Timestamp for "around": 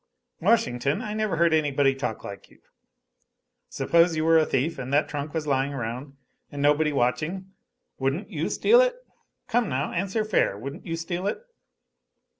5.75-6.17